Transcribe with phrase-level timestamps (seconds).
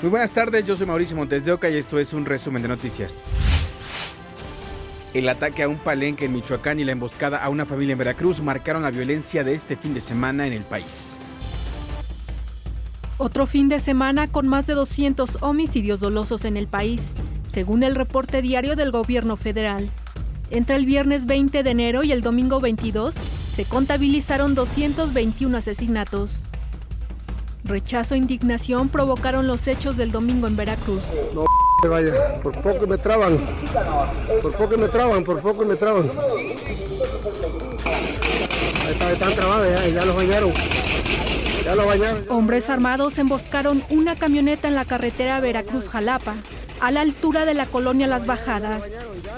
[0.00, 2.68] Muy buenas tardes, yo soy Mauricio Montes de Oca y esto es un resumen de
[2.68, 3.20] noticias.
[5.12, 8.40] El ataque a un palenque en Michoacán y la emboscada a una familia en Veracruz
[8.40, 11.18] marcaron la violencia de este fin de semana en el país.
[13.16, 17.02] Otro fin de semana con más de 200 homicidios dolosos en el país,
[17.52, 19.90] según el reporte diario del gobierno federal.
[20.50, 23.16] Entre el viernes 20 de enero y el domingo 22
[23.56, 26.47] se contabilizaron 221 asesinatos.
[27.68, 31.02] Rechazo e indignación provocaron los hechos del domingo en Veracruz.
[31.34, 31.44] No,
[31.90, 33.38] vaya, por poco me traban.
[34.40, 36.10] Por poco me traban, por poco me traban.
[38.86, 40.52] Ahí están trabados, ya, ya los bañaron.
[41.62, 42.24] Ya los bañaron.
[42.30, 46.36] Hombres armados emboscaron una camioneta en la carretera Veracruz-Jalapa,
[46.80, 48.82] a la altura de la colonia Las Bajadas,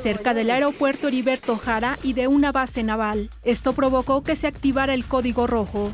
[0.05, 3.29] cerca del aeropuerto Heriberto Jara y de una base naval.
[3.43, 5.91] Esto provocó que se activara el código rojo.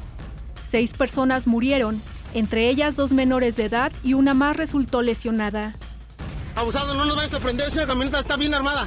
[0.69, 2.03] Seis personas murieron
[2.37, 5.75] entre ellas dos menores de edad y una más resultó lesionada.
[6.55, 8.87] Abusado, no nos va a sorprender si la camioneta está bien armada.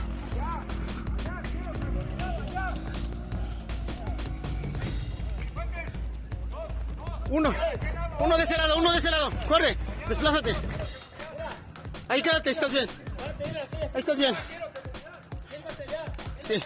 [7.32, 7.52] Uno,
[8.20, 9.32] uno de ese lado, uno de ese lado.
[9.48, 9.76] Corre,
[10.08, 10.56] desplázate.
[12.08, 12.88] Ahí quédate, estás bien.
[13.96, 14.36] Ahí estás bien.
[16.48, 16.62] Sí.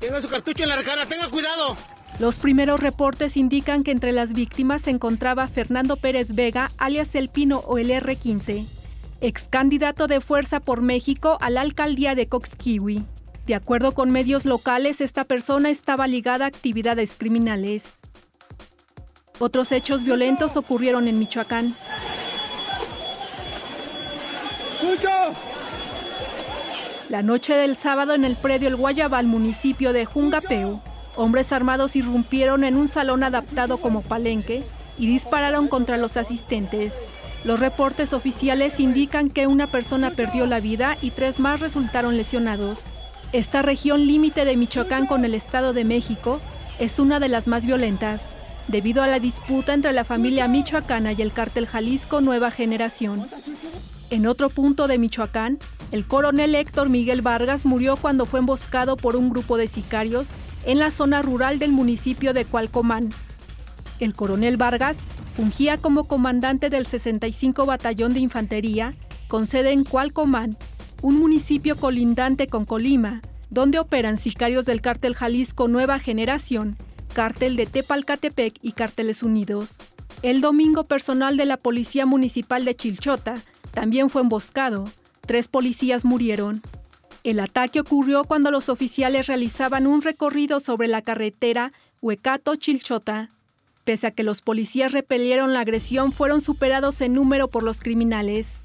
[0.00, 1.76] Tenga su cartucho en la cara, tenga cuidado.
[2.22, 7.28] Los primeros reportes indican que entre las víctimas se encontraba Fernando Pérez Vega, alias El
[7.28, 8.64] Pino o el R15,
[9.20, 13.04] ex candidato de Fuerza por México a la alcaldía de Coxquiwi.
[13.48, 17.94] De acuerdo con medios locales, esta persona estaba ligada a actividades criminales.
[19.40, 21.74] Otros hechos violentos ocurrieron en Michoacán.
[27.08, 30.80] La noche del sábado en el predio El Guayabal, municipio de Jungapeu,
[31.16, 34.64] Hombres armados irrumpieron en un salón adaptado como palenque
[34.98, 36.94] y dispararon contra los asistentes.
[37.44, 42.84] Los reportes oficiales indican que una persona perdió la vida y tres más resultaron lesionados.
[43.32, 46.40] Esta región límite de Michoacán con el Estado de México
[46.78, 48.30] es una de las más violentas,
[48.68, 53.26] debido a la disputa entre la familia michoacana y el cártel Jalisco Nueva Generación.
[54.10, 55.58] En otro punto de Michoacán,
[55.90, 60.28] el coronel Héctor Miguel Vargas murió cuando fue emboscado por un grupo de sicarios
[60.64, 63.10] en la zona rural del municipio de Cualcomán.
[64.00, 64.98] El coronel Vargas
[65.34, 68.94] fungía como comandante del 65 Batallón de Infantería,
[69.28, 70.56] con sede en Cualcomán,
[71.00, 76.76] un municipio colindante con Colima, donde operan sicarios del cártel Jalisco Nueva Generación,
[77.12, 79.76] cártel de Tepalcatepec y cárteles unidos.
[80.22, 83.34] El domingo personal de la Policía Municipal de Chilchota
[83.72, 84.84] también fue emboscado.
[85.26, 86.62] Tres policías murieron.
[87.24, 93.28] El ataque ocurrió cuando los oficiales realizaban un recorrido sobre la carretera Huecato-Chilchota.
[93.84, 98.58] Pese a que los policías repelieron la agresión, fueron superados en número por los criminales.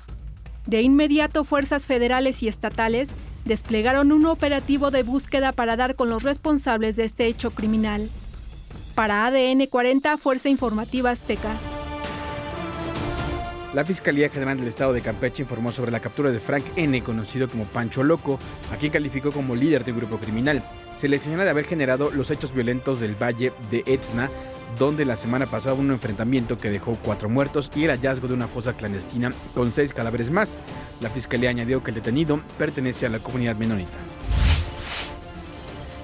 [0.65, 3.11] De inmediato, fuerzas federales y estatales
[3.45, 8.09] desplegaron un operativo de búsqueda para dar con los responsables de este hecho criminal.
[8.95, 11.55] Para ADN 40, Fuerza Informativa Azteca.
[13.73, 17.49] La Fiscalía General del Estado de Campeche informó sobre la captura de Frank N., conocido
[17.49, 18.39] como Pancho Loco,
[18.71, 20.63] a quien calificó como líder de un grupo criminal.
[20.95, 24.29] Se le señala de haber generado los hechos violentos del Valle de Etzna,
[24.79, 28.35] donde la semana pasada hubo un enfrentamiento que dejó cuatro muertos y el hallazgo de
[28.35, 30.61] una fosa clandestina con seis cadáveres más.
[31.01, 33.97] La Fiscalía añadió que el detenido pertenece a la comunidad menonita.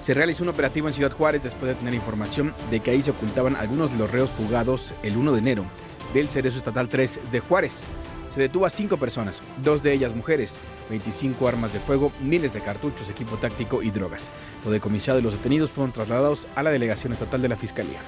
[0.02, 3.12] Se realizó un operativo en Ciudad Juárez después de tener información de que ahí se
[3.12, 5.66] ocultaban algunos de los reos fugados el 1 de enero
[6.13, 7.88] del Cerezo Estatal 3 de Juárez.
[8.29, 10.59] Se detuvo a cinco personas, dos de ellas mujeres,
[10.90, 14.31] 25 armas de fuego, miles de cartuchos, equipo táctico y drogas.
[14.66, 18.00] Lo decomisado y los detenidos fueron trasladados a la delegación estatal de la Fiscalía.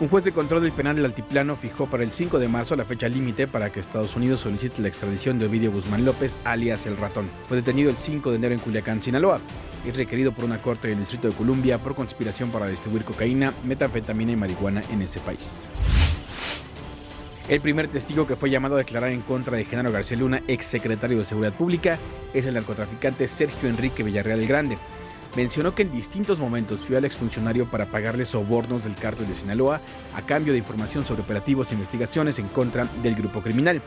[0.00, 2.84] Un juez de control del penal del Altiplano fijó para el 5 de marzo la
[2.84, 6.96] fecha límite para que Estados Unidos solicite la extradición de Ovidio Guzmán López, alias El
[6.96, 7.28] Ratón.
[7.48, 9.40] Fue detenido el 5 de enero en Culiacán, Sinaloa.
[9.84, 14.32] y requerido por una corte del Distrito de Columbia por conspiración para distribuir cocaína, metanfetamina
[14.32, 15.66] y marihuana en ese país.
[17.48, 20.64] El primer testigo que fue llamado a declarar en contra de Genaro García Luna, ex
[20.64, 21.98] secretario de Seguridad Pública,
[22.34, 24.78] es el narcotraficante Sergio Enrique Villarreal el Grande
[25.36, 29.80] mencionó que en distintos momentos fue al exfuncionario para pagarle sobornos del cártel de Sinaloa
[30.14, 33.82] a cambio de información sobre operativos e investigaciones en contra del grupo criminal.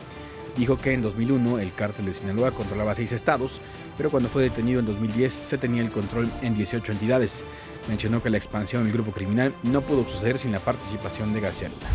[0.56, 3.60] Dijo que en 2001 el cártel de Sinaloa controlaba seis estados,
[3.96, 7.42] pero cuando fue detenido en 2010 se tenía el control en 18 entidades.
[7.88, 11.68] Mencionó que la expansión del grupo criminal no pudo suceder sin la participación de García
[11.68, 11.88] Luna.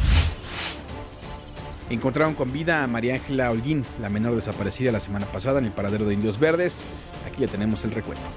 [1.89, 5.71] Encontraron con vida a María Ángela Holguín, la menor desaparecida la semana pasada en el
[5.71, 6.89] paradero de Indios Verdes.
[7.25, 8.29] Aquí le tenemos el recuento.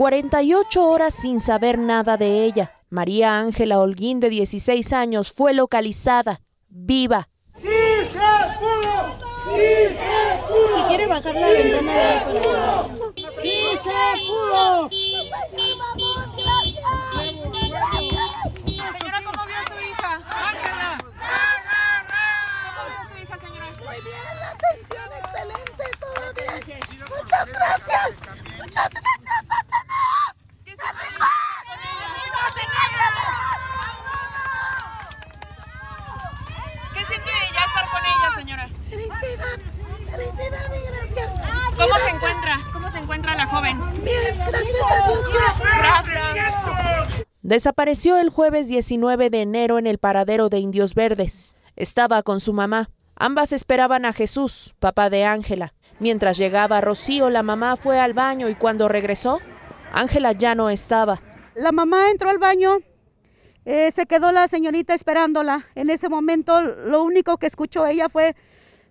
[0.00, 2.72] 48 horas sin saber nada de ella.
[2.88, 7.28] María Ángela Holguín, de 16 años, fue localizada, viva.
[7.60, 7.68] ¡Sí
[8.10, 8.18] se
[8.58, 9.14] pudo!
[9.44, 9.60] ¡Sí
[9.92, 10.78] se pudo!
[10.78, 12.20] Si quiere bajar la ventana de ahí
[13.42, 14.88] ¡Sí se pudo!
[18.98, 20.12] Señora, ¿cómo vio a su hija?
[20.48, 20.96] ¡Ángela!
[22.64, 23.66] ¿Cómo vio a su hija, señora?
[23.84, 26.24] Muy bien, la atención excelente, todo
[26.64, 26.80] bien.
[27.06, 28.40] Muchas gracias.
[28.60, 30.36] Muchas gracias, Satanás.
[30.64, 31.26] ¿Qué se ¡Arriba!
[36.94, 38.68] ¿Qué siente ya estar con ella, señora?
[38.90, 39.58] Felicidad,
[40.10, 41.32] felicidad y gracias.
[41.76, 42.60] ¿Cómo se encuentra?
[42.72, 44.04] ¿Cómo se encuentra la joven?
[44.04, 45.20] Bien, gracias a Dios.
[45.78, 46.60] Gracias.
[47.42, 51.56] Desapareció el jueves 19 de enero en el paradero de Indios Verdes.
[51.74, 52.90] Estaba con su mamá.
[53.16, 55.74] Ambas esperaban a Jesús, papá de Ángela.
[55.98, 59.40] Mientras llegaba Rocío, la mamá fue al baño y cuando regresó,
[59.92, 61.20] Ángela ya no estaba.
[61.54, 62.78] La mamá entró al baño,
[63.64, 65.68] eh, se quedó la señorita esperándola.
[65.74, 68.34] En ese momento lo único que escuchó ella fue,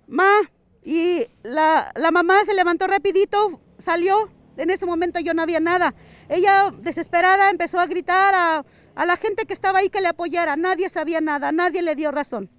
[0.07, 0.29] ma,
[0.83, 4.29] y la, la mamá se levantó rapidito, salió.
[4.59, 5.93] En ese momento yo no había nada.
[6.27, 8.65] Ella desesperada empezó a gritar a,
[8.95, 10.55] a la gente que estaba ahí que le apoyara.
[10.55, 12.49] Nadie sabía nada, nadie le dio razón.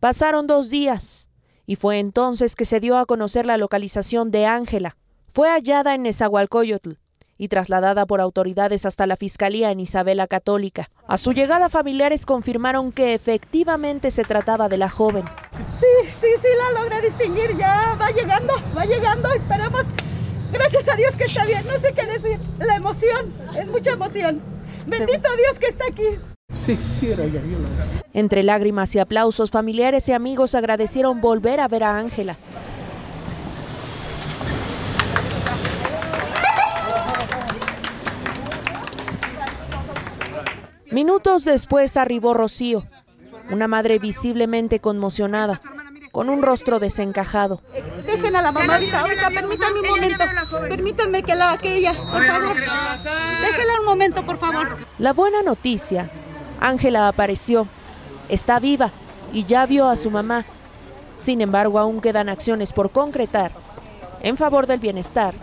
[0.00, 1.28] Pasaron dos días
[1.66, 4.96] y fue entonces que se dio a conocer la localización de Ángela.
[5.28, 6.92] Fue hallada en Nezahualcóyotl
[7.38, 10.90] y trasladada por autoridades hasta la Fiscalía en Isabela Católica.
[11.08, 15.24] A su llegada familiares confirmaron que efectivamente se trataba de la joven.
[15.78, 19.31] Sí, sí, sí, la logré distinguir, ya va llegando, va llegando,
[20.92, 22.38] a Dios que está bien, no sé qué decir.
[22.58, 24.42] La emoción, es mucha emoción.
[24.86, 26.18] Bendito Dios que está aquí.
[26.64, 27.40] Sí, sí, era ella.
[28.12, 32.36] Entre lágrimas y aplausos, familiares y amigos agradecieron volver a ver a Ángela.
[40.90, 42.84] Minutos después arribó Rocío,
[43.50, 45.62] una madre visiblemente conmocionada,
[46.12, 47.62] con un rostro desencajado.
[48.22, 50.24] Dejen a la mamá ahorita, ahorita, permítanme un momento.
[50.68, 52.56] Permítanme que la que ella, por favor.
[52.56, 54.76] Déjenla un momento, por favor.
[54.98, 56.08] La buena noticia,
[56.60, 57.66] Ángela apareció,
[58.28, 58.92] está viva
[59.32, 60.44] y ya vio a su mamá.
[61.16, 63.50] Sin embargo, aún quedan acciones por concretar
[64.20, 65.34] en favor del bienestar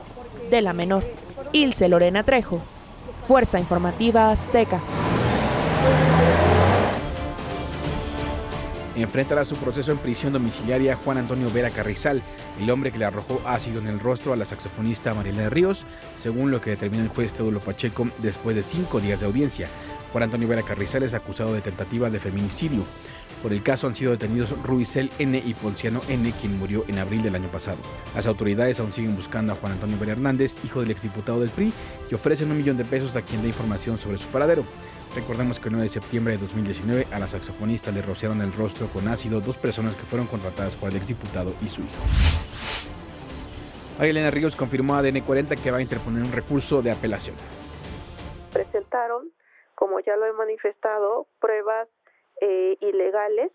[0.49, 1.03] de la menor.
[1.51, 2.61] Ilse Lorena Trejo,
[3.23, 4.79] Fuerza Informativa Azteca.
[9.01, 12.21] Enfrentará su proceso en prisión domiciliaria Juan Antonio Vera Carrizal,
[12.59, 15.85] el hombre que le arrojó ácido en el rostro a la saxofonista Marilena Ríos,
[16.17, 19.67] según lo que determina el juez Teodulo Pacheco después de cinco días de audiencia.
[20.11, 22.83] Juan Antonio Vera Carrizal es acusado de tentativa de feminicidio.
[23.41, 27.21] Por el caso han sido detenidos Rubicel N y Ponciano N, quien murió en abril
[27.21, 27.77] del año pasado.
[28.13, 31.71] Las autoridades aún siguen buscando a Juan Antonio Vera Hernández, hijo del exdiputado del PRI,
[32.11, 34.65] y ofrecen un millón de pesos a quien dé información sobre su paradero.
[35.15, 38.87] Recordemos que el 9 de septiembre de 2019 a la saxofonista le rociaron el rostro
[38.87, 42.03] con ácido dos personas que fueron contratadas por el exdiputado y su hijo.
[43.97, 47.35] María Elena Ríos confirmó a DN40 que va a interponer un recurso de apelación.
[48.53, 49.31] Presentaron,
[49.75, 51.87] como ya lo he manifestado, pruebas
[52.41, 53.51] eh, ilegales,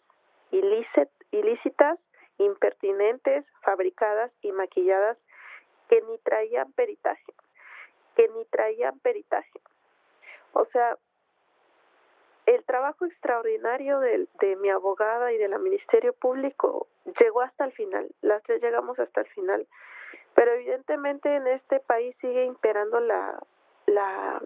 [0.51, 1.99] ilícit, ilícitas,
[2.39, 5.19] impertinentes, fabricadas y maquilladas
[5.89, 7.33] que ni traían peritaje,
[8.17, 9.61] que ni traían peritaje.
[10.53, 10.97] O sea,
[12.47, 18.11] el trabajo extraordinario de, de, mi abogada y del Ministerio Público llegó hasta el final,
[18.21, 19.67] las tres llegamos hasta el final,
[20.35, 23.41] pero evidentemente en este país sigue imperando la,
[23.87, 24.43] la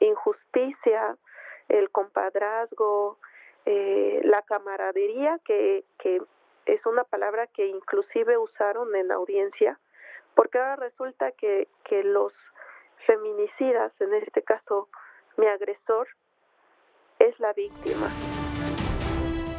[0.00, 1.16] injusticia,
[1.68, 3.18] el compadrazgo,
[3.66, 5.84] eh, la camaradería, que,
[6.66, 9.78] es una palabra que inclusive usaron en audiencia,
[10.34, 12.32] porque ahora resulta que, que los
[13.06, 14.88] feminicidas, en este caso
[15.36, 16.06] mi agresor,
[17.18, 18.08] es la víctima.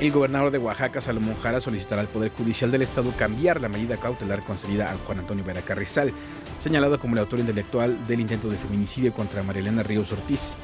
[0.01, 3.98] El gobernador de Oaxaca, Salomón Jara, solicitará al Poder Judicial del Estado cambiar la medida
[3.98, 6.12] cautelar concedida a Juan Antonio Vera Carrizal,
[6.58, 10.58] señalado como el autor intelectual del intento de feminicidio contra Marilena Ríos Ortiz.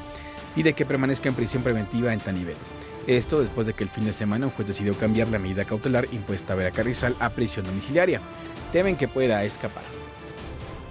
[0.56, 2.56] Pide que permanezca en prisión preventiva en Tanibel.
[3.08, 6.06] Esto después de que el fin de semana un juez decidió cambiar la medida cautelar
[6.12, 8.20] impuesta a Vera Carrizal a prisión domiciliaria.
[8.70, 9.82] Temen que pueda escapar.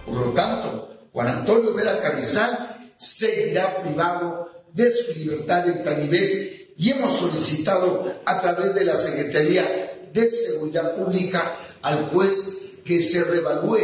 [0.04, 6.90] Por lo tanto, Juan Antonio Vera Carrizal seguirá privado de su libertad en Tanibet y
[6.90, 13.78] hemos solicitado a través de la Secretaría de Seguridad Pública al juez que se revalúe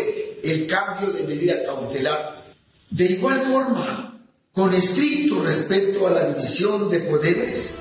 [0.43, 2.45] el cambio de medida cautelar.
[2.89, 7.77] De igual forma, con estricto respeto a la división de poderes,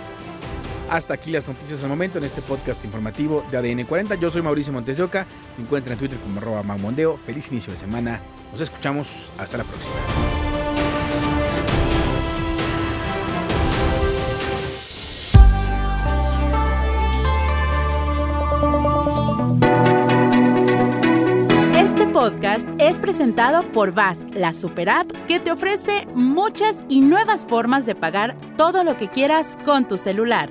[0.92, 4.14] hasta aquí las noticias al momento en este podcast informativo de ADN 40.
[4.16, 5.26] Yo soy Mauricio Montes de Oca.
[5.56, 7.16] Me encuentran en Twitter como arroba Magmondeo.
[7.16, 8.20] Feliz inicio de semana.
[8.50, 9.32] Nos escuchamos.
[9.38, 9.94] Hasta la próxima.
[21.74, 27.46] Este podcast es presentado por VAS, la super app que te ofrece muchas y nuevas
[27.46, 30.50] formas de pagar todo lo que quieras con tu celular